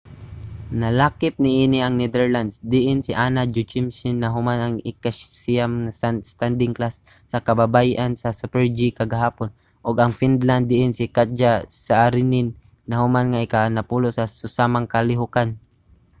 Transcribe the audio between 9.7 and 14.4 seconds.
ug ang finland diin si katja saarinen nahuman nga ikanapulo sa